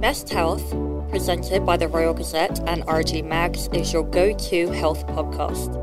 [0.00, 0.64] Best Health,
[1.10, 5.76] presented by the Royal Gazette and RG Mags, is your go to health podcast.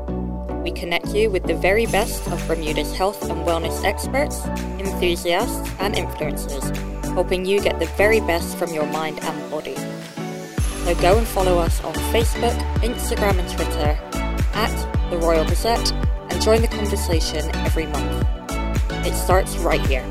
[0.64, 4.44] We connect you with the very best of Bermuda's health and wellness experts,
[4.80, 6.76] enthusiasts, and influencers,
[7.12, 9.76] helping you get the very best from your mind and body.
[9.76, 13.96] So go and follow us on Facebook, Instagram, and Twitter
[14.54, 15.92] at the Royal Gazette
[16.28, 18.26] and join the conversation every month.
[19.06, 20.04] It starts right here.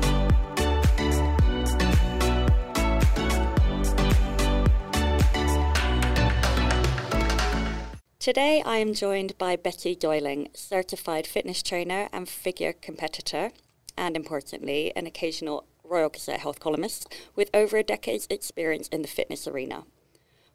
[8.28, 13.52] Today I am joined by Betty Doyling, certified fitness trainer and figure competitor,
[13.96, 19.08] and importantly, an occasional Royal Gazette health columnist with over a decade's experience in the
[19.08, 19.84] fitness arena.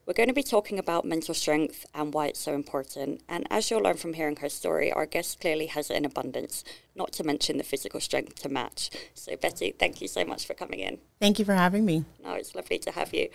[0.05, 3.23] We're going to be talking about mental strength and why it's so important.
[3.27, 6.63] And as you'll learn from hearing her story, our guest clearly has it in abundance,
[6.93, 8.91] not to mention the physical strength to match.
[9.15, 10.99] So, Betty, thank you so much for coming in.
[11.19, 12.05] Thank you for having me.
[12.23, 13.29] No, it's lovely to have you.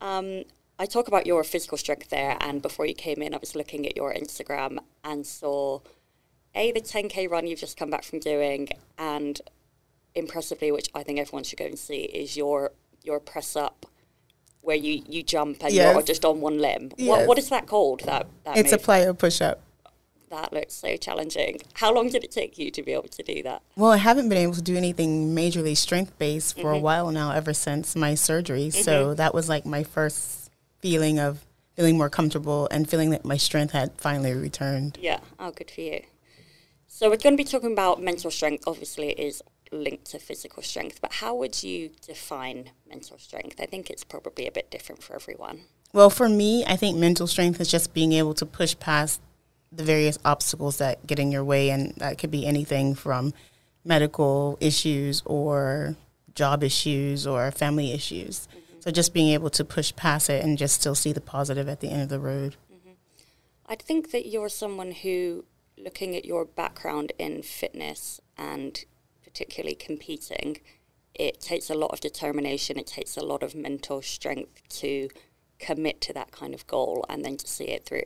[0.00, 0.42] Um,
[0.78, 3.86] I talk about your physical strength there, and before you came in, I was looking
[3.86, 5.80] at your Instagram and saw
[6.54, 9.40] a the 10k run you've just come back from doing, and
[10.14, 13.86] impressively, which I think everyone should go and see, is your your press up
[14.62, 15.92] where you, you jump and Yes.
[15.92, 16.90] you're just on one limb.
[16.96, 18.00] What what is that called?
[18.04, 18.86] That, that It's a move?
[18.86, 19.60] plyo push up.
[20.30, 21.60] that looks so challenging.
[21.74, 23.62] How long did it take you to be able to do that?
[23.76, 26.76] Well, I haven't been able to do anything majorly strength based for Mm-hmm.
[26.76, 28.70] a while now, ever since my surgery.
[28.70, 30.43] So that was like my first
[30.84, 31.46] feeling of
[31.76, 34.98] feeling more comfortable and feeling that my strength had finally returned.
[35.00, 35.20] Yeah.
[35.38, 36.02] Oh, good for you.
[36.86, 38.64] So we're going to be talking about mental strength.
[38.66, 43.58] Obviously, it is linked to physical strength, but how would you define mental strength?
[43.58, 45.62] I think it's probably a bit different for everyone.
[45.94, 49.22] Well, for me, I think mental strength is just being able to push past
[49.72, 53.32] the various obstacles that get in your way, and that could be anything from
[53.86, 55.96] medical issues or
[56.34, 58.48] job issues or family issues.
[58.50, 58.63] Mm-hmm.
[58.84, 61.80] So just being able to push past it and just still see the positive at
[61.80, 62.56] the end of the road.
[63.66, 65.46] I think that you're someone who,
[65.78, 68.84] looking at your background in fitness and
[69.22, 70.58] particularly competing,
[71.14, 75.08] it takes a lot of determination, it takes a lot of mental strength to
[75.58, 78.02] commit to that kind of goal and then to see it through.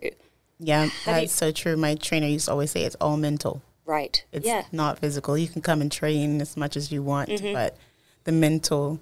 [0.60, 1.76] Yeah, How do you- that's so true.
[1.76, 3.62] My trainer used to always say it's all mental.
[3.84, 4.25] Right.
[4.31, 4.66] It's yeah.
[4.70, 5.36] not physical.
[5.36, 7.52] You can come and train as much as you want, Mm-hmm.
[7.52, 7.76] but
[8.22, 9.00] the mental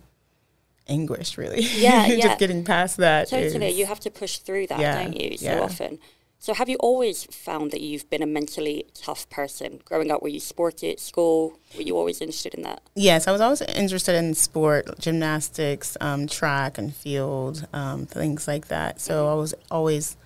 [0.89, 1.63] anguish really.
[1.63, 2.27] Yeah, yeah.
[2.29, 3.29] Just getting past that.
[3.29, 3.67] Totally.
[3.69, 5.61] is- You have to push through that, Yeah, don't you, so yeah.
[5.61, 5.99] often?
[6.39, 9.81] So have you always found that you've been a mentally tough person?
[9.85, 11.59] Growing up, were you sporty at school?
[11.75, 12.83] Were you always interested in that?
[12.95, 18.69] Yes, I was always interested in sport, gymnastics, um, track and field, um, things like
[18.69, 19.01] that.
[19.01, 19.31] So Mm-hmm.
[19.33, 20.17] I was always,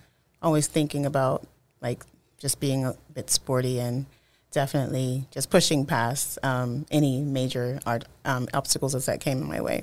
[0.41, 1.47] always thinking about
[1.81, 2.03] like
[2.39, 4.05] just being a bit sporty and
[4.51, 9.61] definitely just pushing past um, any major art, um, obstacles as that came in my
[9.61, 9.81] way.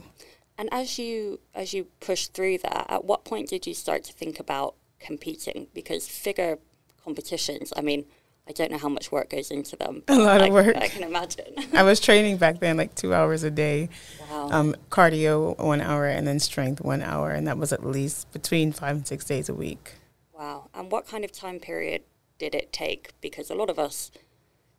[0.58, 4.12] And as you as you pushed through that, at what point did you start to
[4.12, 5.69] think about competing?
[5.72, 6.58] Because figure
[7.04, 8.04] competitions, I mean,
[8.48, 10.02] I don't know how much work goes into them.
[10.08, 10.74] A lot of work.
[10.76, 11.54] I can imagine.
[11.72, 13.88] I was training back then like two hours a day,
[14.30, 14.48] wow.
[14.50, 18.72] um, cardio one hour, and then strength one hour, and that was at least between
[18.72, 19.92] five and six days a week.
[20.36, 20.70] Wow.
[20.74, 22.02] And what kind of time period
[22.38, 23.12] did it take?
[23.20, 24.10] Because a lot of us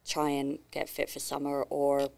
[0.07, 2.09] try and get fit for summer or,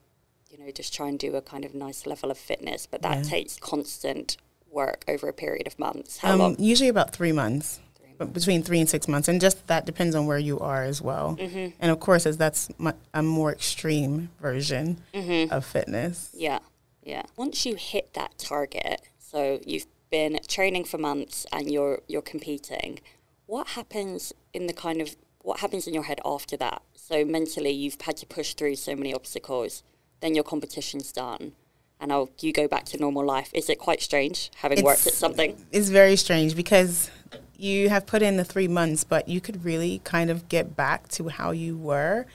[0.52, 3.18] you know, just try and do a kind of nice level of fitness, but that
[3.24, 3.24] Yeah.
[3.30, 4.38] takes constant
[4.70, 6.18] work over a period of months.
[6.18, 6.56] How Um, long?
[6.60, 10.14] usually about three months, Three but between three and six months, and just that depends
[10.16, 11.36] on where you are as well.
[11.40, 11.76] Mm-hmm.
[11.80, 15.54] And of course, as that's mu- a more extreme version Mm-hmm.
[15.54, 16.30] of fitness.
[16.34, 16.60] Yeah,
[17.04, 17.24] yeah.
[17.38, 23.00] Once you hit that target, so you've been training for months and you're you're competing,
[23.46, 26.82] what happens in the kind of what happens in your head after that?
[26.96, 29.84] So mentally, you've had to push through so many obstacles.
[30.22, 31.54] Then your competition's done,
[32.00, 33.50] and now you go back to normal life.
[33.54, 35.56] Is it quite strange having worked at something?
[35.72, 37.10] It's very strange because
[37.58, 41.08] you have put in the three months, but you could really kind of get back
[41.10, 42.26] to how you were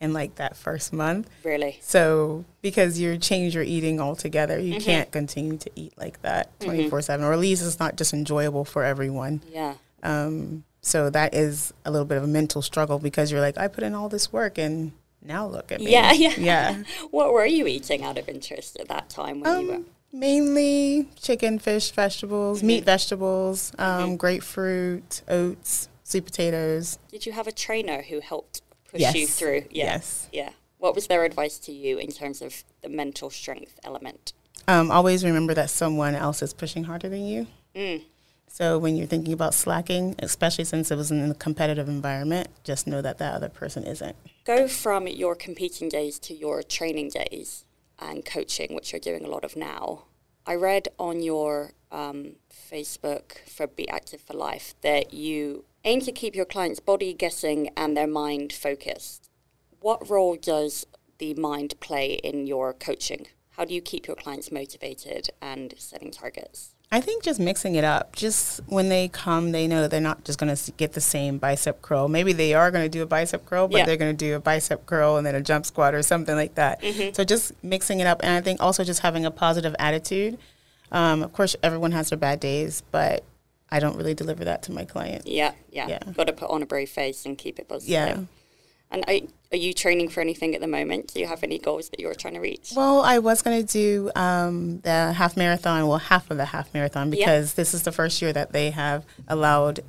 [0.00, 1.28] in like that first month.
[1.44, 1.78] Really?
[1.80, 4.72] So because you change your eating altogether, Mm-hmm.
[4.72, 8.12] you can't continue to eat like that 24 7, or at least it's not just
[8.12, 9.40] enjoyable for everyone.
[9.52, 9.74] Yeah.
[10.02, 13.66] Um, so that is a little bit of a mental struggle because you're like, I
[13.68, 14.92] put in all this work and
[15.26, 15.90] now look at me.
[15.92, 16.34] Yeah, yeah.
[16.36, 16.82] Yeah.
[17.10, 19.74] What were you eating out of interest at that time when you were?
[19.76, 26.98] Um, mainly chicken, fish, vegetables, meat, vegetables, um, grapefruit, oats, sweet potatoes.
[27.10, 29.14] Did you have a trainer who helped push Yes.
[29.14, 29.64] you through?
[29.70, 29.84] Yeah.
[29.86, 30.28] Yes.
[30.32, 30.50] Yeah.
[30.78, 34.32] What was their advice to you in terms of the mental strength element?
[34.68, 37.46] Um, always remember that someone else is pushing harder than you.
[37.74, 38.02] Mm.
[38.56, 42.86] So when you're thinking about slacking, especially since it was in a competitive environment, just
[42.86, 44.16] know that that other person isn't.
[44.46, 47.66] Go from your competing days to your training days
[47.98, 50.04] and coaching, which you're doing a lot of now.
[50.46, 56.10] I read on your um, Facebook for Be Active for Life that you aim to
[56.10, 59.28] keep your clients' body guessing and their mind focused.
[59.80, 60.86] What role does
[61.18, 63.26] the mind play in your coaching?
[63.50, 66.74] How do you keep your clients motivated and setting targets?
[66.92, 68.14] I think just mixing it up.
[68.14, 71.82] Just when they come, they know they're not just going to get the same bicep
[71.82, 72.06] curl.
[72.08, 73.86] Maybe they are going to do a bicep curl, but Yeah.
[73.86, 76.54] they're going to do a bicep curl and then a jump squat or something like
[76.54, 76.80] that.
[76.82, 77.12] Mm-hmm.
[77.14, 78.20] So just mixing it up.
[78.22, 80.38] And I think also just having a positive attitude.
[80.92, 83.24] Um, of course, everyone has their bad days, but
[83.68, 85.26] I don't really deliver that to my client.
[85.26, 85.88] Yeah, yeah.
[85.88, 85.98] Yeah.
[86.16, 87.90] Got to put on a brave face and keep it positive.
[87.90, 88.20] Yeah.
[88.90, 89.18] And are,
[89.52, 91.12] are you training for anything at the moment?
[91.14, 92.72] Do you have any goals that you're trying to reach?
[92.76, 96.72] Well, I was going to do um, the half marathon, well, half of the half
[96.72, 97.18] marathon, Yeah.
[97.18, 99.80] because this is the first year that they have allowed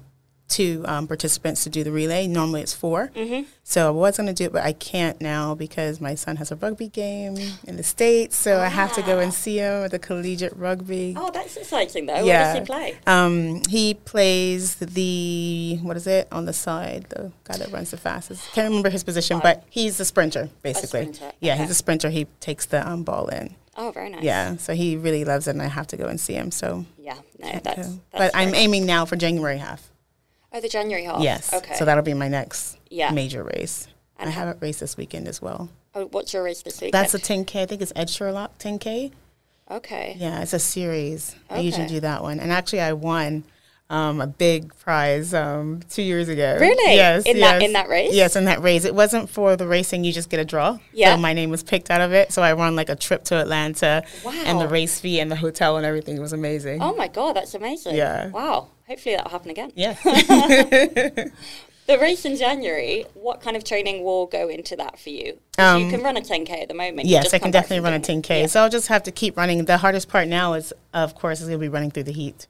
[0.48, 2.26] two um, participants to do the relay.
[2.28, 3.44] Normally it's 4 Mm-hmm.
[3.64, 6.52] So I was going to do it, but I can't now because my son has
[6.52, 7.36] a rugby game
[7.66, 8.38] in the States.
[8.38, 11.16] So I have to go and see him at the collegiate rugby.
[11.18, 12.24] Oh, that's exciting though.
[12.24, 12.54] Yeah.
[12.54, 12.98] What does he play?
[13.06, 17.08] Um, he plays the what is it on the side?
[17.10, 18.52] The guy that runs the fastest.
[18.54, 21.02] Can't remember his position, but he's a sprinter basically.
[21.14, 21.64] sprinter, Yeah, okay.
[21.64, 22.10] he's a sprinter.
[22.10, 23.56] He takes the um, ball in.
[23.76, 24.24] Oh, very nice.
[24.24, 26.50] Yeah, so he really loves it, and I have to go and see him.
[26.50, 27.18] So, Yeah.
[27.38, 27.64] No, that's.
[27.64, 29.92] that's but I'm aiming now for January half.
[30.58, 31.22] Oh, the January half.
[31.22, 31.76] Yes, Okay.
[31.76, 33.12] so that'll be my next Yeah.
[33.12, 33.88] major race.
[34.18, 35.70] And I have a race this weekend as well.
[35.94, 36.94] oh, what's your race this weekend?
[36.94, 37.62] That's a 10k.
[37.62, 39.12] I think it's Ed Sherlock 10k.
[39.70, 40.16] Okay.
[40.20, 41.36] Yeah, it's a series.
[41.52, 41.60] Okay.
[41.60, 43.44] I usually do that one, and actually, I won.
[43.90, 46.58] Um, a big prize um, two years ago.
[46.60, 46.96] Really?
[46.96, 47.26] Yes.
[47.26, 48.14] In that- in that race?
[48.14, 48.84] Yes, in that race.
[48.84, 50.78] It wasn't for the racing; you just get a draw.
[50.92, 51.16] Yeah.
[51.16, 52.34] So my name was picked out of it.
[52.34, 54.34] So I won like a trip to Atlanta, Wow.
[54.46, 56.82] and the race fee and the hotel and everything It was amazing.
[56.82, 57.96] Oh my god, that's amazing.
[57.96, 58.28] Yeah.
[58.32, 58.68] Wow.
[58.88, 59.72] Hopefully that'll happen again.
[59.76, 59.96] Yeah.
[61.88, 65.38] The race in January, what kind of training will go into that for you?
[65.58, 67.08] 'Cause you Um, can run a 10k at the moment.
[67.08, 68.42] Yes, just I can definitely run a 10K.
[68.42, 68.48] Yeah.
[68.48, 69.64] So I'll just have to keep running.
[69.64, 72.48] The hardest part now is, of course, is going to be running through the heat.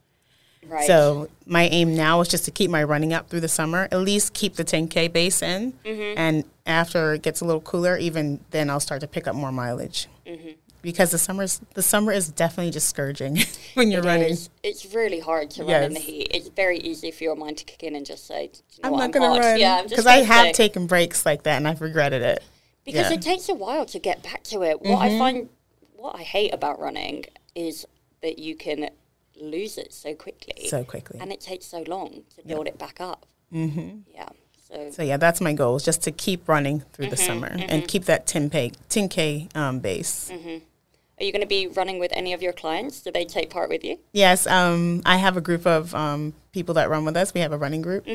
[0.67, 0.87] Right.
[0.87, 3.99] So my aim now is just to keep my running up through the summer, at
[3.99, 5.73] least keep the 10K base in.
[5.85, 6.17] Mm-hmm.
[6.17, 9.51] And after it gets a little cooler, even then I'll start to pick up more
[9.51, 10.07] mileage.
[10.25, 10.49] Mm-hmm.
[10.91, 13.37] Because the summer's the summer is definitely just scourging
[13.73, 14.29] when you're It running.
[14.31, 14.49] is.
[14.63, 16.27] It's really hard to run in the heat.
[16.31, 18.43] It's very easy for your mind to kick in and just say,
[18.73, 21.57] you know I'm not going to run Yeah, because I have taken breaks like that
[21.57, 22.39] and I've regretted it.
[22.85, 23.03] because yeah.
[23.05, 23.13] Mm-hmm.
[23.15, 24.81] it takes a while to get back to it.
[24.81, 25.49] What I find,
[25.95, 27.85] what I hate about running is
[28.21, 28.89] that you can
[29.39, 31.19] lose it so quickly, So quickly.
[31.19, 33.25] and it takes so long to build it back up.
[33.53, 33.89] Mm-hmm.
[34.13, 34.29] Yeah.
[34.67, 37.47] So So yeah, that's my goal is just to keep running through Mm-hmm, the summer
[37.71, 40.31] and keep that 10K, 10K um, base.
[40.33, 40.61] Mm.
[41.19, 43.01] Are you going to be running with any of your clients?
[43.01, 43.97] Do they take part with you?
[44.11, 47.33] Yes, um, I have a group of um, people that run with us.
[47.33, 48.07] We have a running group,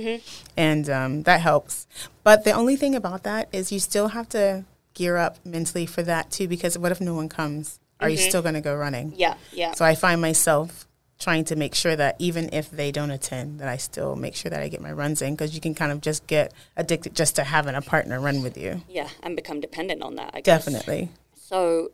[0.56, 1.88] and um, that helps.
[2.22, 4.64] But the only thing about that is you still have to
[4.94, 7.80] gear up mentally for that too, because what if no one comes?
[7.98, 9.14] Are you still going to go running?
[9.16, 9.74] Yeah, yeah.
[9.74, 10.86] So I find myself
[11.18, 14.50] trying to make sure that even if they don't attend, that I still make sure
[14.50, 17.36] that I get my runs in, because you can kind of just get addicted just
[17.36, 18.82] to having a partner run with you.
[18.88, 20.64] yeah, and become dependent on that, I guess.
[20.64, 21.10] Definitely.
[21.36, 21.90] So,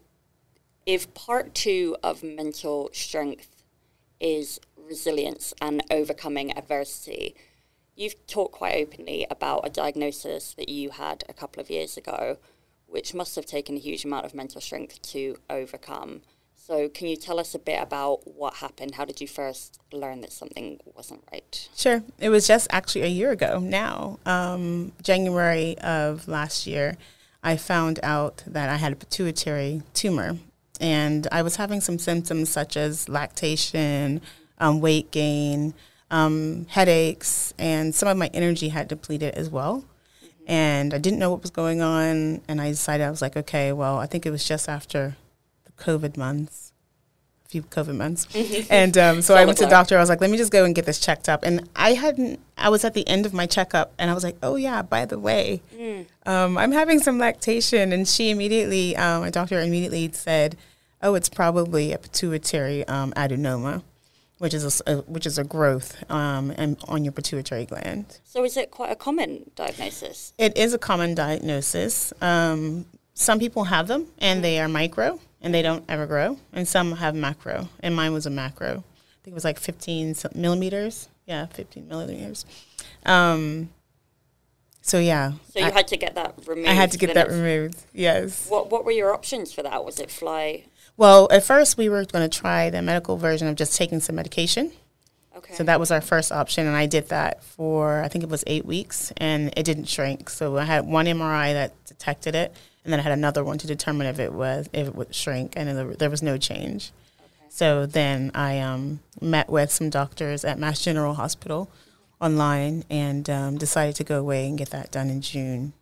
[0.89, 3.63] if part two of mental strength
[4.21, 7.37] is resilience and overcoming adversity,
[7.95, 12.39] you've talked quite openly about a diagnosis that you had a couple of years ago,
[12.87, 16.23] which must have taken a huge amount of mental strength to overcome.
[16.55, 18.95] So, can you tell us a bit about what happened?
[18.95, 21.69] How did you first learn that something wasn't right?
[21.77, 22.03] Sure.
[22.19, 26.97] It was just actually a year ago now, um, January of last year,
[27.43, 30.39] I found out that I had a pituitary tumor.
[30.81, 34.21] And I was having some symptoms such as lactation,
[34.59, 35.75] um, weight gain,
[36.11, 39.85] um, headaches, and some of my energy had depleted as well.
[40.47, 42.41] And I didn't know what was going on.
[42.49, 45.17] And I decided, I was like, okay, well, I think it was just after
[45.65, 46.68] the COVID months
[47.49, 48.29] few COVID months.
[48.71, 49.97] And um, so I went to the doctor.
[49.97, 51.43] I was like, let me just go and get this checked up.
[51.43, 54.37] And I hadn't, I was at the end of my checkup and I was like,
[54.43, 55.63] oh, yeah, by the way,
[56.27, 57.93] um, I'm having some lactation.
[57.93, 60.57] And she immediately, um, my doctor immediately said,
[61.03, 63.83] oh, it's probably a pituitary um, adenoma.
[64.39, 68.21] Which is a, which is a growth um, and on your pituitary gland.
[68.23, 70.33] So, is it quite a common diagnosis?
[70.39, 72.13] It is a common diagnosis.
[72.21, 76.67] Um, some people have them and they are micro and they don't ever grow, and
[76.67, 77.69] some have macro.
[77.81, 78.85] And mine was a macro.
[78.97, 81.09] I think it was like 15 millimeters.
[81.27, 82.47] Yeah, 15 millimeters.
[83.05, 83.71] Um,
[84.81, 86.69] so yeah, So, you I, had to get that removed.
[86.69, 87.85] I had to get that removed.
[87.93, 88.49] Yes.
[88.49, 89.85] What What were your options for that?
[89.85, 90.65] Was it fly?
[90.97, 94.17] Well, at first we were going to try the medical version of just taking some
[94.17, 94.73] medication.
[95.37, 95.55] Okay.
[95.55, 98.43] So that was our first option, and I did that for I think it was
[98.47, 100.31] eight weeks, and it didn't shrink.
[100.31, 102.53] So I had one MRI that detected it,
[102.89, 105.53] and then I had another one to determine if it was if it would shrink,
[105.57, 106.91] and there, there was no change.
[107.51, 111.71] So then I um, met with some doctors at Mass General Hospital
[112.19, 115.75] online and um, decided to go away and get that done in June.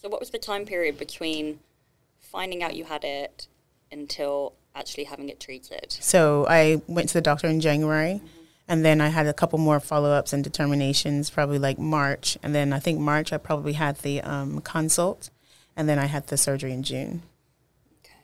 [0.00, 1.58] So, what was the time period between
[2.20, 3.46] finding out you had it
[3.90, 5.92] until actually having it treated?
[6.00, 8.22] So I went to the doctor in January.
[8.68, 12.38] And then I had a couple more follow ups and determinations, probably like March.
[12.42, 15.28] And then I think March I probably had the um, consult.
[15.76, 17.22] And then I had the surgery in June.
[18.04, 18.14] Okay.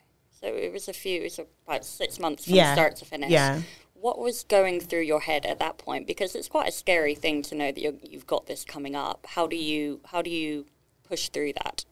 [0.40, 2.74] So it was a few, it was about six months from Yeah.
[2.74, 3.30] start to finish.
[3.30, 3.62] Yeah.
[3.94, 6.06] What was going through your head at that point?
[6.06, 9.26] Because it's quite a scary thing to know that you're, you've got this coming up.
[9.30, 10.66] How do you how do you
[11.02, 11.84] push through that?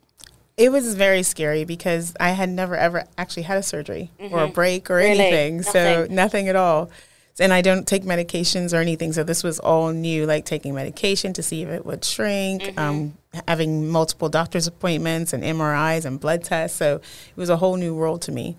[0.56, 4.48] It was very scary because I had never ever actually had a surgery or a
[4.48, 5.10] break or Mm-hmm.
[5.10, 5.20] Really?
[5.24, 5.62] anything.
[5.62, 6.14] So Nothing.
[6.14, 6.90] nothing at all.
[7.38, 9.12] And I don't take medications or anything.
[9.12, 12.78] So this was all new, like taking medication to see if it would shrink, Mm-hmm.
[12.78, 13.18] um,
[13.48, 16.76] having multiple doctor's appointments and MRIs and blood tests.
[16.78, 18.56] So it was a whole new world to me.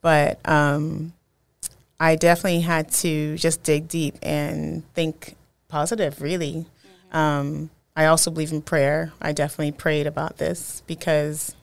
[0.00, 1.12] But um,
[2.00, 5.36] I definitely had to just dig deep and think
[5.68, 6.66] positive, really.
[7.12, 7.16] Mm-hmm.
[7.16, 9.12] Um, I also believe in prayer.
[9.20, 11.54] I definitely prayed about this because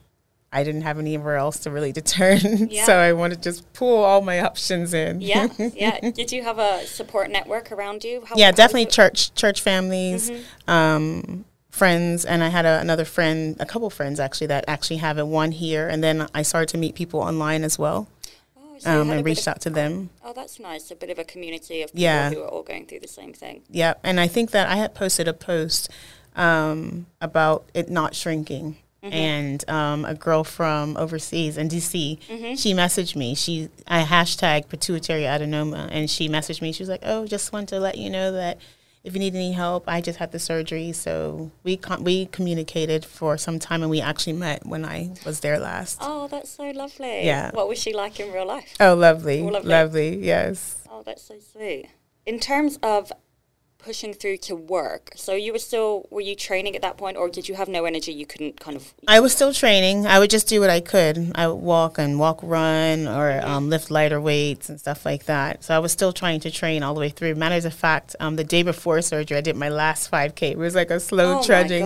[0.52, 2.68] I didn't have anywhere else to really to turn.
[2.70, 2.84] Yeah.
[2.84, 5.20] so I wanted to just pull all my options in.
[5.20, 5.98] Yeah, yeah.
[6.10, 8.22] Did you have a support network around you?
[8.24, 10.70] How, yeah, how definitely it- church church families, Mm-hmm.
[10.70, 11.44] um,
[11.84, 15.26] friends, and I had a, another friend, a couple friends actually that actually have it.
[15.26, 18.06] One here, and then I started to meet people online as well,
[18.56, 20.10] Oh, so um, and reached of- out to them.
[20.22, 20.90] Oh, that's nice.
[20.90, 22.30] A bit of a community of people Yeah.
[22.30, 23.62] who are all going through the same thing.
[23.70, 25.88] Yeah, and I think that I had posted a post
[26.36, 28.76] um, about it not shrinking.
[29.02, 32.18] And um, a girl from overseas in DC,
[32.62, 33.34] she messaged me.
[33.34, 36.70] She I hashtag pituitary adenoma, and she messaged me.
[36.72, 38.58] She was like, "Oh, just want to let you know that
[39.04, 43.04] if you need any help, I just had the surgery." So we con- we communicated
[43.04, 45.98] for some time, and we actually met when I was there last.
[46.00, 47.24] Oh, that's so lovely.
[47.24, 47.50] Yeah.
[47.52, 48.74] What was she like in real life?
[48.80, 49.68] Oh, lovely, Oh, lovely.
[49.70, 50.76] lovely, yes.
[50.90, 51.88] Oh, that's so sweet.
[52.26, 53.12] In terms of
[53.82, 57.28] pushing through to work, so you were still were you training at that point, or
[57.28, 58.12] did you have no energy?
[58.12, 58.92] You couldn't kind of.
[59.08, 60.06] I was still training.
[60.06, 61.32] I would just do what I could.
[61.34, 65.64] I would walk and walk, run, or um, lift lighter weights and stuff like that.
[65.64, 67.34] So I was still trying to train all the way through.
[67.34, 70.52] Matters of fact, um, the day before surgery, I did my last 5K.
[70.52, 71.84] It was like a slow Oh trudging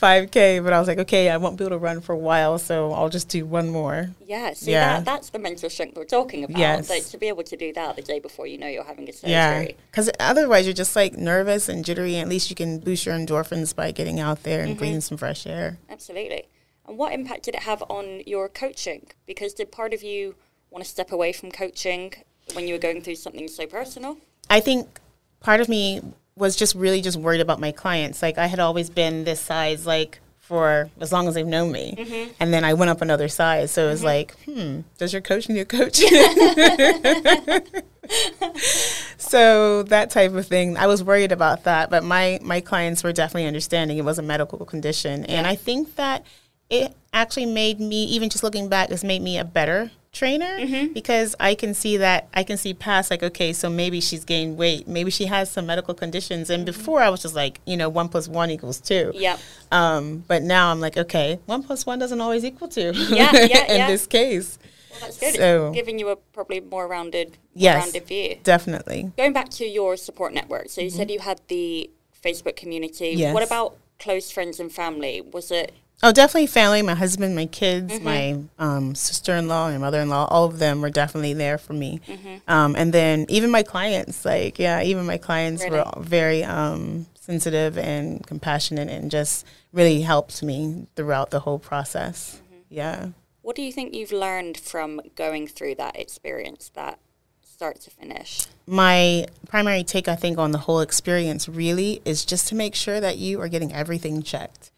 [0.00, 2.58] 5K, but I was like, okay, I won't be able to run for a while,
[2.58, 4.10] so I'll just do one more.
[4.26, 4.96] Yeah, see Yeah.
[4.98, 6.58] that that's the mental strength we're talking about.
[6.58, 6.88] Yes.
[6.88, 9.12] Like to be able to do that the day before you know you're having a
[9.12, 9.30] surgery.
[9.32, 12.16] Yeah, because otherwise you're just like nervous and jittery.
[12.16, 14.78] At least you can boost your endorphins by getting out there and mm-hmm.
[14.78, 15.78] breathing some fresh air.
[15.88, 16.44] Absolutely.
[16.86, 19.06] And what impact did it have on your coaching?
[19.26, 20.34] Because did part of you
[20.70, 22.12] want to step away from coaching
[22.54, 24.18] when you were going through something so personal?
[24.50, 25.00] I think
[25.40, 26.02] part of me
[26.36, 28.20] was just really just worried about my clients.
[28.20, 31.94] Like I had always been this size, like for as long as they've known me,
[31.96, 32.32] mm-hmm.
[32.40, 33.70] and then I went up another size.
[33.70, 34.06] So it was mm-hmm.
[34.06, 36.00] like, hmm, does your coach need a coach?
[39.32, 41.88] so that type of thing, I was worried about that.
[41.88, 45.96] But my my clients were definitely understanding it was a medical condition, and I think
[45.96, 46.26] that
[46.68, 51.34] it actually made me even just looking back, it's made me a better trainer because
[51.40, 54.86] I can see that I can see past like okay so maybe she's gained weight.
[54.86, 56.50] Maybe she has some medical conditions.
[56.50, 59.12] And before I was just like you know one plus one equals two.
[59.14, 59.40] Yep.
[59.70, 63.64] um, but now I'm like okay one plus one doesn't always equal two Yeah, yeah,
[63.72, 63.86] in yeah.
[63.86, 64.58] this case
[64.92, 65.34] Well, that's good.
[65.34, 67.84] So- it's giving you a probably more rounded, Yes.
[67.84, 68.36] rounded view.
[68.44, 71.90] definitely Going back to your support network, so you said you had the
[72.24, 73.10] Facebook community.
[73.12, 73.18] Mm-hmm.
[73.18, 73.34] Yes.
[73.34, 75.20] What about close friends and family?
[75.20, 75.72] Was it
[76.04, 76.82] Oh, definitely family.
[76.82, 78.04] My husband, my kids, Mm-hmm.
[78.04, 80.26] my um, sister-in-law, and mother-in-law.
[80.30, 82.00] All of them were definitely there for me.
[82.08, 82.50] Mm-hmm.
[82.50, 85.76] Um, and then even my clients, like yeah, even my clients Really?
[85.78, 92.40] were very um, sensitive and compassionate, and just really helped me throughout the whole process.
[92.46, 92.56] Mm-hmm.
[92.68, 93.06] Yeah.
[93.42, 96.98] What do you think you've learned from going through that experience, that
[97.42, 98.46] start to finish?
[98.66, 103.00] My primary take, I think, on the whole experience really is just to make sure
[103.00, 104.70] that you are getting everything checked.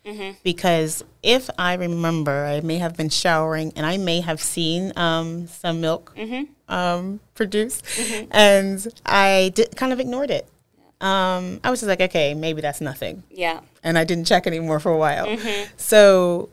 [0.43, 5.47] Because if I remember, I may have been showering and I may have seen um,
[5.47, 6.15] some milk
[6.69, 7.85] um, produced,
[8.31, 10.47] and I did, kind of ignored it.
[11.01, 13.61] Um, I was just like, okay, maybe that's nothing Yeah.
[13.83, 15.37] and I didn't check anymore for a while.
[15.77, 16.49] So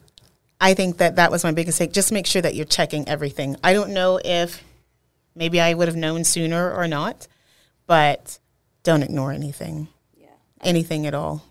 [0.61, 1.91] I think that that was my biggest take.
[1.91, 3.57] Just make sure that you're checking everything.
[3.63, 4.63] I don't know if
[5.35, 7.27] maybe I would have known sooner or not,
[7.87, 8.37] but
[8.83, 10.27] don't ignore anything, Yeah.
[10.61, 11.43] anything at all.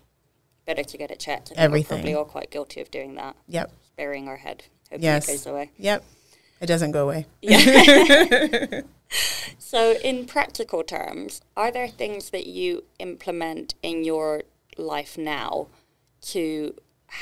[0.65, 1.51] Better to get it checked.
[1.57, 1.97] Everything.
[1.97, 3.35] We're probably all quite guilty of doing that.
[3.49, 3.69] Yep.
[3.79, 5.27] Just burying our head, hoping Yes.
[5.27, 5.71] it goes away.
[5.77, 6.03] Yep.
[6.61, 7.25] It doesn't go away.
[7.41, 8.81] Yeah.
[9.59, 14.43] So, in practical terms, are there things that you implement in your
[14.77, 15.67] life now
[16.27, 16.73] to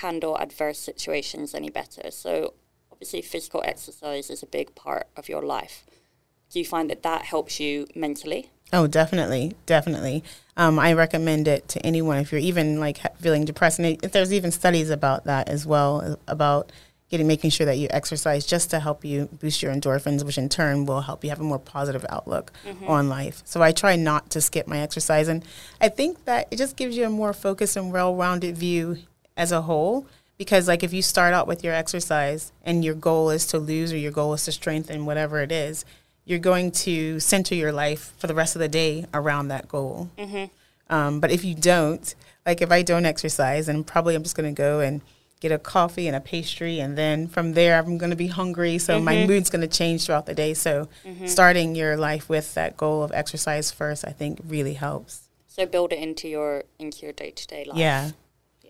[0.02, 2.12] handle adverse situations any better?
[2.12, 2.54] So,
[2.92, 5.86] obviously, physical exercise is a big part of your life.
[6.52, 8.50] do you find that that helps you mentally?
[8.72, 10.24] Oh, definitely, definitely.
[10.58, 13.80] Um, I recommend it to anyone if you're even like feeling depressed.
[13.80, 16.72] And it, there's even studies about that as well about
[17.10, 20.50] getting making sure that you exercise just to help you boost your endorphins, which in
[20.50, 22.88] turn will help you have a more positive outlook mm-hmm.
[22.88, 23.42] on life.
[23.46, 25.44] So I try not to skip my exercise, and
[25.82, 29.00] I think that it just gives you a more focused and well-rounded view
[29.40, 30.06] as a whole.
[30.38, 33.92] Because like if you start out with your exercise and your goal is to lose
[33.92, 35.84] or your goal is to strengthen whatever it is,
[36.26, 40.12] you're going to center your life for the rest of the day around that goal.
[40.18, 40.46] Mm-hmm.
[40.94, 42.14] Um, but if you don't,
[42.46, 45.02] like if I don't exercise, and probably I'm just going to go and
[45.40, 48.78] get a coffee and a pastry, and then from there I'm going to be hungry.
[48.78, 49.06] So mm-hmm.
[49.06, 50.54] my mood's going to change throughout the day.
[50.54, 51.26] So mm-hmm.
[51.26, 55.30] starting your life with that goal of exercise first, I think, really helps.
[55.48, 57.78] So build it into your into your day to day life.
[57.78, 58.12] Yeah,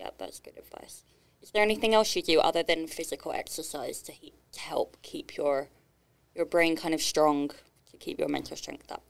[0.00, 1.04] yeah, that's good advice.
[1.42, 5.36] Is there anything else you do other than physical exercise to, he- to help keep
[5.36, 5.68] your
[6.34, 7.50] your brain kind of strong
[7.90, 9.02] to keep your mental strength up?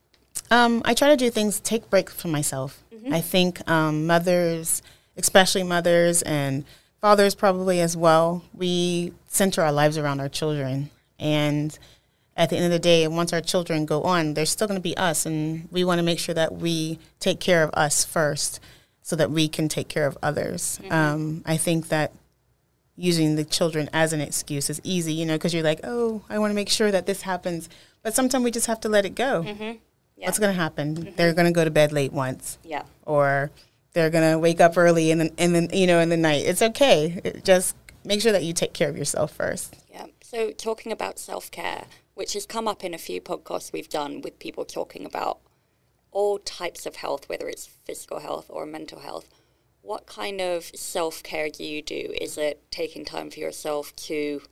[0.50, 2.82] Um, I try to do things, take breaks for myself.
[2.92, 3.14] Mm-hmm.
[3.14, 4.82] I think um, mothers,
[5.16, 6.64] especially mothers and
[7.00, 10.90] fathers probably as well, we center our lives around our children.
[11.18, 11.78] And
[12.36, 14.82] at the end of the day, once our children go on, they're still going to
[14.82, 15.26] be us.
[15.26, 18.60] And we want to make sure that we take care of us first
[19.02, 20.78] so that we can take care of others.
[20.82, 20.92] Mm-hmm.
[20.92, 22.12] Um, I think that
[22.96, 26.38] using the children as an excuse is easy, you know, because you're like, oh, I
[26.38, 27.68] want to make sure that this happens.
[28.02, 29.42] But sometimes we just have to let it go.
[29.42, 29.62] Mm-hmm.
[29.62, 30.26] Yeah.
[30.26, 30.96] What's going to happen?
[30.96, 31.16] Mm-hmm.
[31.16, 32.58] They're going to go to bed late once.
[32.62, 32.82] Yeah.
[33.06, 33.50] Or
[33.94, 36.44] they're going to wake up early and then, and then, you know, in the night.
[36.44, 37.20] It's okay.
[37.24, 39.76] It just make sure that you take care of yourself first.
[39.90, 40.06] Yeah.
[40.22, 44.20] So talking about self care, which has come up in a few podcasts we've done
[44.20, 45.38] with people talking about
[46.12, 49.28] all types of health, whether it's physical health or mental health
[49.82, 52.14] what kind of self care do you do?
[52.20, 54.42] Is it taking time for yourself to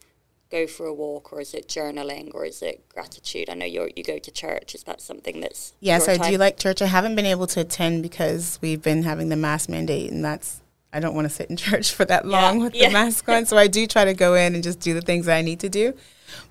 [0.51, 3.49] go for a walk, or is it journaling, or is it gratitude?
[3.49, 4.73] I know you you go to church.
[4.73, 6.81] Is that something that's yes, I do like church.
[6.81, 10.61] I haven't been able to attend because we've been having the mask mandate, and that's
[10.91, 12.87] I don't want to sit in church for that long yeah, with yeah.
[12.87, 13.45] the mask on.
[13.45, 15.59] So I do try to go in and just do the things that I need
[15.61, 15.93] to do.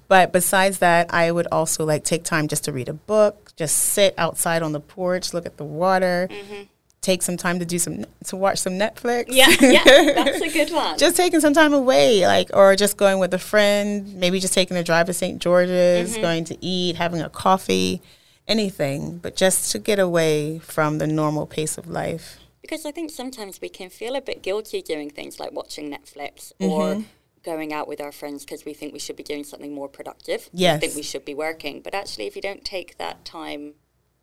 [0.08, 3.76] But besides that, I would also like take time just to read a book, just
[3.76, 6.28] sit outside on the porch, look at the water.
[6.30, 6.62] Mm-hmm
[7.00, 9.26] take some time to do some to watch some Netflix.
[9.28, 10.98] Yeah, yeah, that's a good one.
[10.98, 14.76] just taking some time away, like or just going with a friend, maybe just taking
[14.76, 15.40] a drive to St.
[15.40, 16.22] George's, mm-hmm.
[16.22, 18.02] going to eat, having a coffee,
[18.46, 22.38] anything, but just to get away from the normal pace of life.
[22.68, 26.52] Because I think sometimes we can feel a bit guilty doing things like watching Netflix
[26.60, 26.64] mm-hmm.
[26.66, 27.02] or
[27.42, 30.50] going out with our friends because we think we should be doing something more productive.
[30.52, 30.76] Yes.
[30.76, 31.80] We think we should be working.
[31.80, 33.72] But actually, if you don't take that time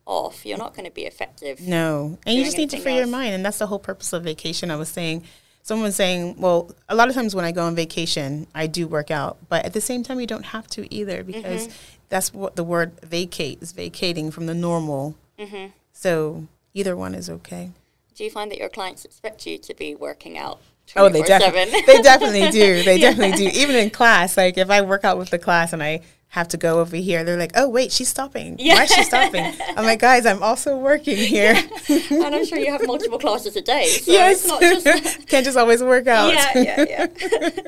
[0.06, 1.60] off, you're not going to be effective.
[1.60, 2.18] No.
[2.24, 2.98] And you just need to free else.
[3.00, 3.34] your mind.
[3.34, 4.70] And that's the whole purpose of vacation.
[4.70, 5.24] I was saying,
[5.62, 8.86] someone was saying, well, a lot of times when I go on vacation, I do
[8.86, 9.38] work out.
[9.48, 11.96] But at the same time, you don't have to either because mm-hmm.
[12.10, 15.16] that's what the word vacate is vacating from the normal.
[15.36, 15.72] Mm-hmm.
[15.92, 17.72] So either one is okay.
[18.16, 20.60] Do you find that your clients expect you to be working out
[20.94, 22.82] Oh, they definitely they definitely do.
[22.84, 23.10] They yeah.
[23.10, 23.58] definitely do.
[23.58, 26.56] Even in class, like if I work out with the class and I have to
[26.56, 27.24] go over here.
[27.24, 28.56] They're like, oh, wait, she's stopping.
[28.58, 28.74] Yeah.
[28.74, 29.54] Why is she stopping?
[29.76, 31.54] I'm like, guys, I'm also working here.
[31.88, 31.98] Yeah.
[32.10, 33.86] and I'm sure you have multiple classes a day.
[33.86, 34.44] So yes.
[34.44, 35.28] it's not just.
[35.28, 36.34] Can't just always work out.
[36.34, 37.58] Yeah, yeah, yeah.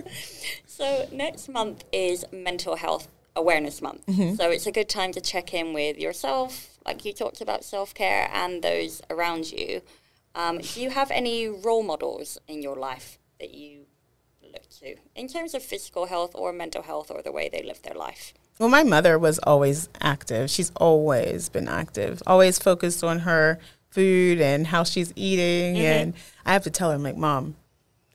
[0.67, 4.05] so next month is Mental Health Awareness Month.
[4.07, 4.35] Mm-hmm.
[4.35, 7.95] So it's a good time to check in with yourself, like you talked about self
[7.95, 9.83] care, and those around you.
[10.39, 13.87] Um, do you have any role models in your life that you
[14.41, 17.83] look to in terms of physical health or mental health or the way they live
[17.83, 18.33] their life?
[18.61, 20.49] Well, my mother was always active.
[20.49, 23.59] She's always been active, always focused on her
[23.91, 25.75] food and how she's eating.
[25.75, 25.85] Mm-hmm.
[25.85, 26.15] And
[26.47, 27.57] I have to tell her, I'm like, Mom,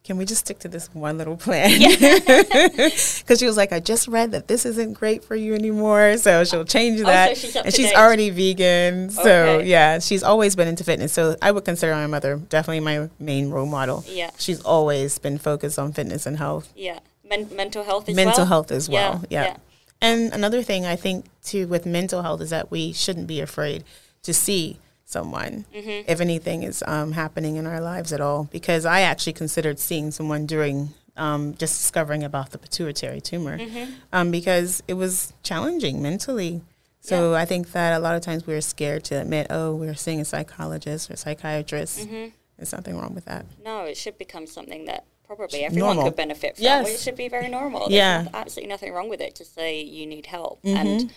[0.04, 1.80] can we just stick to this one little plan?
[1.80, 3.36] Because yeah.
[3.38, 6.18] she was like, I just read that this isn't great for you anymore.
[6.18, 7.32] So she'll change oh, that.
[7.32, 7.96] Oh, so she's and she's date.
[7.96, 9.10] already vegan.
[9.10, 9.22] So
[9.60, 9.68] okay.
[9.68, 11.14] yeah, she's always been into fitness.
[11.14, 14.04] So I would consider my mother definitely my main role model.
[14.08, 14.32] Yeah.
[14.38, 16.72] She's always been focused on fitness and health.
[16.76, 17.00] Yeah.
[17.24, 18.46] Men- mental health as mental well.
[18.48, 19.24] health as well.
[19.30, 19.44] yeah.
[19.44, 19.48] yeah.
[19.52, 19.58] yeah.
[20.02, 23.86] And another thing I think too with mental health is that we shouldn't be afraid
[24.24, 26.10] to see someone mm-hmm.
[26.10, 28.50] if anything is um, happening in our lives at all.
[28.52, 33.92] Because I actually considered seeing someone during um, just discovering about the pituitary tumor mm-hmm.
[34.12, 36.62] um, because it was challenging mentally.
[37.02, 37.42] So yeah.
[37.42, 40.26] I think that a lot of times we're scared to admit, oh, we're seeing a
[40.26, 42.00] psychologist or psychiatrist.
[42.00, 42.30] Mm-hmm.
[42.58, 43.46] There's nothing wrong with that.
[43.64, 46.06] No, it should become something that probably everyone normal.
[46.06, 46.64] could benefit from.
[46.64, 46.90] Yes.
[46.90, 47.82] It should be very normal.
[47.82, 48.28] There's yeah.
[48.34, 50.62] absolutely nothing wrong with it to say you need help.
[50.64, 50.78] Mm-hmm.
[50.78, 51.14] And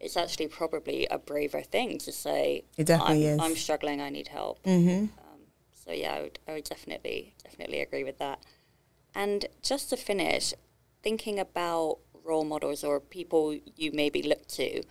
[0.00, 3.40] it's actually probably a braver thing to say, it definitely I'm, is.
[3.40, 4.62] I'm struggling, I need help.
[4.64, 5.04] Mm-hmm.
[5.04, 5.40] Um,
[5.72, 8.40] so, yeah, I would, I would definitely, definitely agree with that.
[9.14, 10.52] And just to finish,
[11.02, 14.82] thinking about role models or people you maybe look to,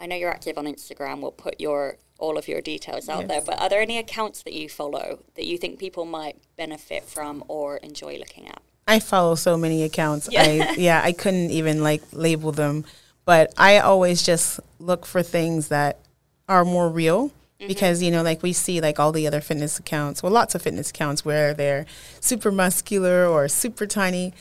[0.00, 1.20] I know you're active on Instagram.
[1.20, 3.28] We'll put your all of your details out Yes.
[3.28, 3.40] there.
[3.42, 7.44] But are there any accounts that you follow that you think people might benefit from
[7.46, 8.60] or enjoy looking at?
[8.88, 10.28] I follow so many accounts.
[10.30, 10.42] Yeah.
[10.42, 12.84] I yeah, I couldn't even like label them,
[13.28, 15.98] but I always just look for things that
[16.48, 20.22] are more real because you know like we see like all the other fitness accounts,
[20.22, 21.84] well lots of fitness accounts where they're
[22.20, 24.32] super muscular or super tiny.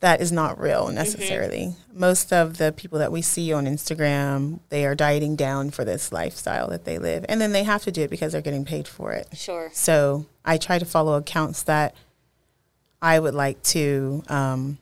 [0.00, 1.74] That is not real necessarily.
[1.92, 6.12] Most of the people that we see on Instagram, they are dieting down for this
[6.12, 7.26] lifestyle that they live.
[7.28, 9.28] And then they have to do it because they're getting paid for it.
[9.34, 9.68] Sure.
[9.74, 11.94] So I try to follow accounts that
[13.02, 14.24] I would like to.
[14.28, 14.78] Um,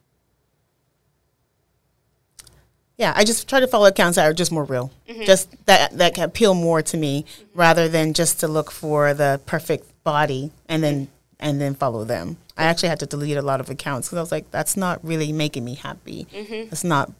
[3.00, 5.22] yeah, I just try to follow accounts that are just more real, mm-hmm.
[5.22, 9.40] just that that can appeal more to me, rather than just to look for the
[9.46, 11.08] perfect body and then
[11.38, 12.36] and then follow them.
[12.58, 12.68] I mm-hmm.
[12.68, 15.32] actually had to delete a lot of accounts because I was like, that's not really
[15.32, 16.26] making me happy.
[16.30, 16.72] Mm-hmm.
[16.72, 17.10] It's not.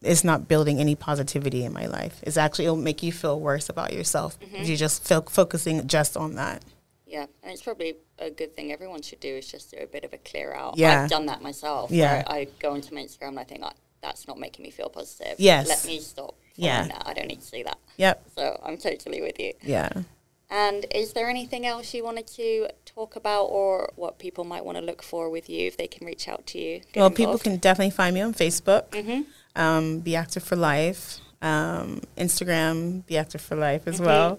[0.00, 2.20] It's not building any positivity in my life.
[2.22, 6.16] It's actually it'll make you feel worse about yourself if you're just fo- focusing just
[6.16, 6.64] on that.
[7.06, 10.04] Yeah, and it's probably a good thing everyone should do is just do a bit
[10.04, 10.76] of a clear out.
[10.76, 11.02] Yeah.
[11.02, 11.90] I've done that myself.
[11.90, 12.24] Yeah.
[12.26, 15.34] I go into my Instagram and I think, oh, that's not making me feel positive.
[15.38, 15.68] Yes.
[15.68, 16.34] Let me stop.
[16.54, 16.86] Yeah.
[16.88, 17.02] That.
[17.06, 17.78] I don't need to see that.
[17.96, 18.24] Yep.
[18.36, 19.52] So I'm totally with you.
[19.62, 19.90] Yeah.
[20.48, 24.78] And is there anything else you wanted to talk about or what people might want
[24.78, 26.82] to look for with you if they can reach out to you?
[26.94, 29.24] Well, people can definitely find me on Facebook,
[29.56, 34.38] um, Be Active for Life, um, Instagram, Be Active for Life as well.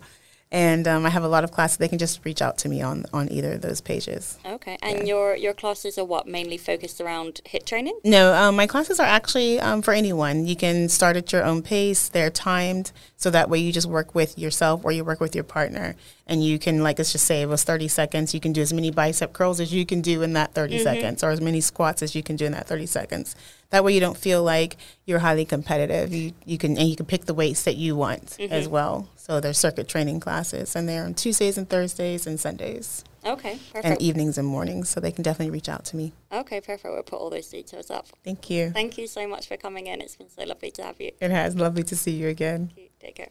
[0.51, 1.77] And um, I have a lot of classes.
[1.77, 4.37] They can just reach out to me on, on either of those pages.
[4.45, 4.77] Okay.
[4.81, 7.99] And your your classes are what mainly focused around hit training?
[8.03, 10.47] No, um, my classes are actually um, for anyone.
[10.47, 12.07] You can start at your own pace.
[12.07, 15.43] They're timed, so that way you just work with yourself or you work with your
[15.43, 15.95] partner,
[16.27, 18.33] and you can like let's just say it was thirty seconds.
[18.33, 20.83] You can do as many bicep curls as you can do in that 30 mm-hmm.
[20.83, 23.35] seconds, or as many squats as you can do in that thirty seconds.
[23.71, 26.13] That way you don't feel like you're highly competitive.
[26.13, 28.71] You you can and you can pick the weights that you want as mm-hmm.
[28.71, 29.09] well.
[29.15, 33.85] So there's circuit training classes, and they're on Tuesdays and Thursdays and Sundays Okay, perfect.
[33.85, 34.89] and evenings and mornings.
[34.89, 36.13] So they can definitely reach out to me.
[36.31, 36.85] Okay, perfect.
[36.85, 38.07] We'll put all those details up.
[38.23, 38.69] Thank you.
[38.71, 40.01] Thank you so much for coming in.
[40.01, 41.11] It's been so lovely to have you.
[41.19, 42.71] It has lovely to see you again.
[43.07, 43.29] Take care.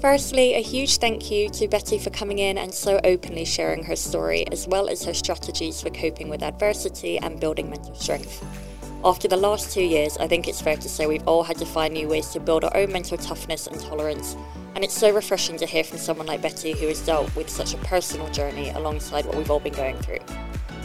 [0.00, 3.94] Firstly, a huge thank you to Betty for coming in and so openly sharing her
[3.94, 8.44] story, as well as her strategies for coping with adversity and building mental strength.
[9.04, 11.64] After the last two years, I think it's fair to say we've all had to
[11.64, 14.36] find new ways to build our own mental toughness and tolerance,
[14.74, 17.72] and it's so refreshing to hear from someone like Betty who has dealt with such
[17.72, 20.18] a personal journey alongside what we've all been going through.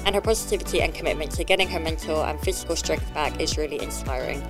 [0.06, 3.82] And her positivity and commitment to getting her mental and physical strength back is really
[3.82, 4.44] inspiring.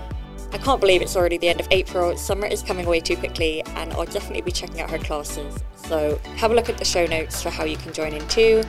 [0.53, 2.17] I can't believe it's already the end of April.
[2.17, 5.57] Summer is coming away too quickly, and I'll definitely be checking out her classes.
[5.87, 8.63] So have a look at the show notes for how you can join in too.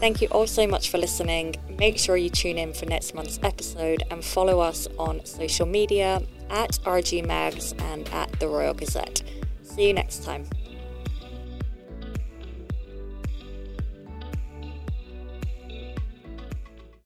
[0.00, 1.56] Thank you all so much for listening.
[1.78, 6.22] Make sure you tune in for next month's episode and follow us on social media
[6.50, 9.22] at RG Mags and at the Royal Gazette.
[9.62, 10.44] See you next time.